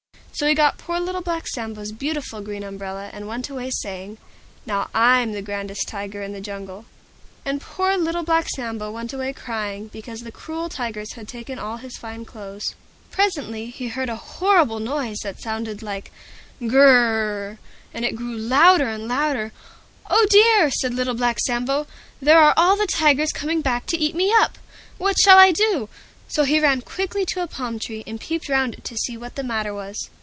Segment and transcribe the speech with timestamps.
[0.33, 4.17] So he got poor Little Black Sambo's beautiful Green Umbrella, and went away saying,
[4.65, 6.85] "Now I'm the grandest Tiger in the Jungle."
[7.45, 11.77] And poor Little Black Sambo went away crying, because the cruel Tigers had taken all
[11.77, 12.73] his fine clothes.
[13.11, 16.11] Presently he heard a horrible noise that sounded like
[16.61, 17.57] "Gr r r r rrrrrr,"
[17.93, 19.51] and it got louder and louder.
[20.09, 20.25] "Oh!
[20.31, 21.85] dear!" said Little Black Sambo,
[22.19, 24.57] "there are all the Tigers coming back to eat me up!
[24.97, 25.87] What shall I do?"
[26.27, 29.35] So he ran quickly to a palm tree, and peeped round it to see what
[29.35, 30.09] the matter was.